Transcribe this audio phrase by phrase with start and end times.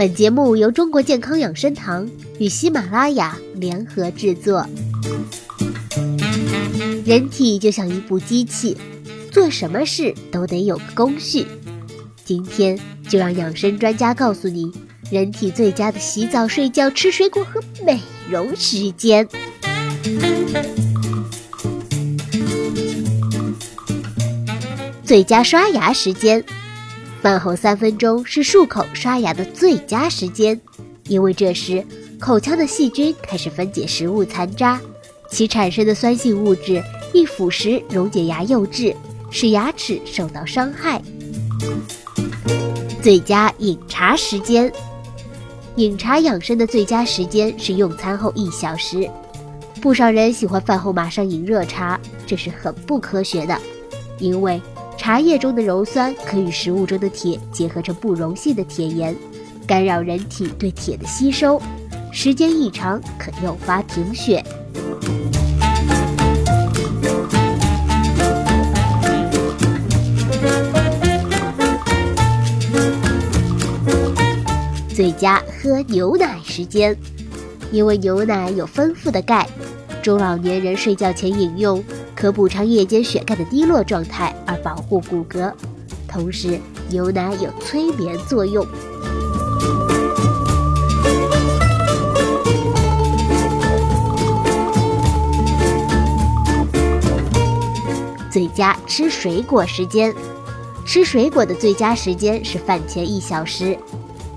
[0.00, 4.66] 本节目由中国健康养生堂与喜马拉雅联合制作。
[7.04, 8.74] 人体就像一部机器，
[9.30, 11.46] 做什么事都得有个工序。
[12.24, 14.72] 今天就让养生专家告诉你，
[15.10, 19.28] 人体最佳的洗澡、睡觉、吃水果和美容时间。
[25.04, 26.42] 最佳刷牙时间。
[27.20, 30.58] 饭后三分钟是漱口刷牙的最佳时间，
[31.06, 31.84] 因为这时
[32.18, 34.80] 口腔的细菌开始分解食物残渣，
[35.30, 38.96] 其产生的酸性物质易腐蚀溶解牙釉质，
[39.30, 41.02] 使牙齿受到伤害。
[43.02, 44.72] 最佳饮茶时间，
[45.76, 49.08] 饮茶养生的最佳时间是用餐后一小时。
[49.82, 53.58] 不少人喜欢饭后马上饮热茶，这是很不科学的，
[54.18, 54.58] 因为。
[55.00, 59.16] 茶叶中的鞣酸可与食物中的铁结合成不溶性的铁盐，
[59.66, 61.58] 干扰人体对铁的吸收，
[62.12, 64.44] 时间一长可诱发贫血。
[74.94, 76.94] 最佳喝牛奶时间，
[77.72, 79.48] 因为牛奶有丰富的钙，
[80.02, 81.82] 中老年人睡觉前饮用。
[82.20, 85.50] 可补偿夜间血钙的低落状态，而保护骨骼。
[86.06, 88.66] 同时，牛奶有催眠作用。
[98.30, 100.14] 最佳吃水果时间，
[100.84, 103.78] 吃水果的最佳时间是饭前一小时，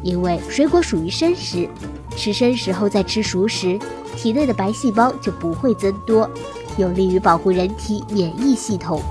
[0.01, 1.67] 因为水果属于生食，
[2.15, 3.79] 吃生食后再吃熟食，
[4.15, 6.29] 体内的白细胞就不会增多。
[6.77, 9.01] 有利于保护人体免疫系统。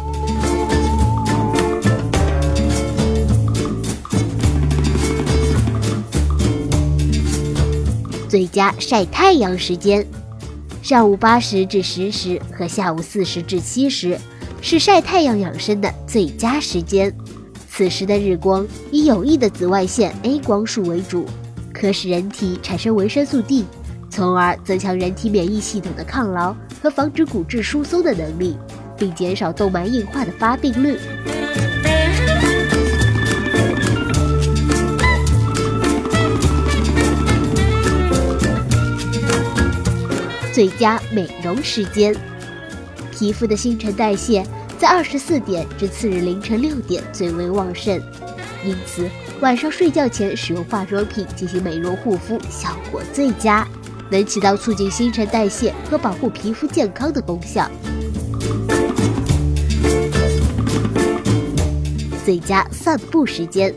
[8.29, 10.07] 最佳晒太阳时间：
[10.83, 14.19] 上午八时至十时和下午四时至七时
[14.63, 17.15] 是晒太阳养生的最佳时间。
[17.69, 21.27] 此时的日光以有益的紫外线 A 光束为主，
[21.83, 23.65] 可使人体产生维生素 D。
[24.09, 28.57] 从而增强人体免疫系统的抗劳和防止骨质疏松的能力，
[28.97, 30.97] 并减少动脉硬化的发病率。
[40.55, 42.15] 最佳美容时间，
[43.11, 44.47] 皮肤的新陈代谢
[44.79, 48.01] 在二十四点至次日凌晨六点最为旺盛，
[48.65, 49.09] 因此
[49.43, 53.67] 晚上睡觉前使用化妆品进行美容护肤效果最佳。
[54.09, 57.69] 能起到促进新陈代谢和保护皮肤健康的功效。
[62.25, 63.75] 最佳散步时间：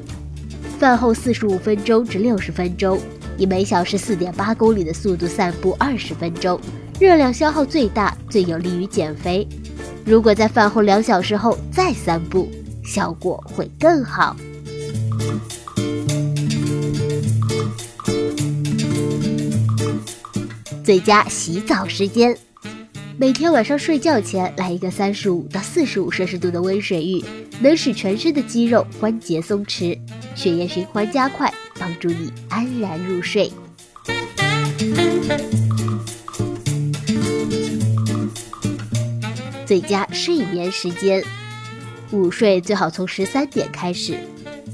[0.77, 2.99] 饭后四十五分钟至六十分钟，
[3.35, 6.59] 以每小时四点八公里的速度散步二十分钟，
[6.99, 9.47] 热量消耗最大，最有利于减肥。
[10.05, 12.51] 如果在饭后两小时后再散步，
[12.83, 14.35] 效果会更好。
[20.85, 22.37] 最佳洗澡时间，
[23.17, 27.25] 每天晚上睡觉前来一个三十五到四十五摄氏度的温水浴，
[27.59, 29.97] 能使全身的肌肉关节松弛，
[30.35, 33.51] 血液循环加快，帮助你安然入睡。
[39.65, 41.23] 最佳睡眠时间，
[42.11, 44.19] 午睡最好从十三点开始，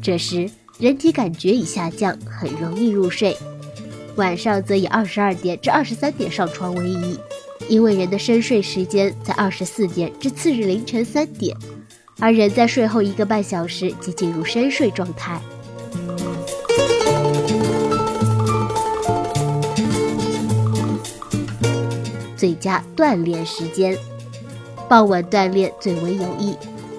[0.01, 3.37] 这时人体感觉已下降，很容易入睡。
[4.17, 7.17] 晚上则以二十二点至二十三点上床为宜，
[7.69, 11.55] 因为人的深睡时间在二十四点至次日凌晨三点，
[12.19, 15.41] 而人在睡后一个半小时即进入深睡状态。
[22.35, 23.97] 最佳锻炼时间，
[24.89, 26.55] 傍晚锻炼最为有益，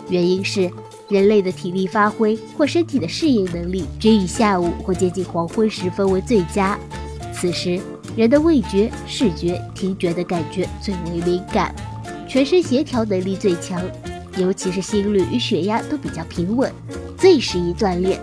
[0.09, 0.71] 原因是
[1.09, 6.79] 人类的体力发挥或身体的适应能力只以下午或接近黄昏时分为最佳。
[7.43, 7.81] 此时，
[8.15, 11.75] 人的味觉、视觉、听觉的感觉最为敏感，
[12.29, 13.83] 全身协调能力最强，
[14.37, 16.73] 尤其是心率与血压都比较平稳，
[17.19, 18.21] 最适宜锻炼。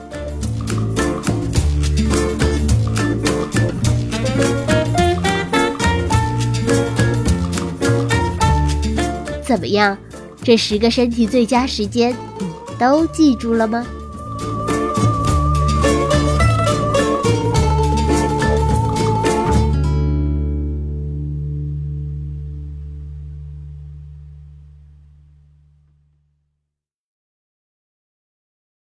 [9.44, 9.98] 怎么样？
[10.42, 12.48] 这十个身体最佳时间，你
[12.80, 13.86] 都记住了吗？